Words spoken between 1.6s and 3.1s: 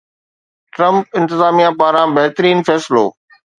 پاران بهترين فيصلو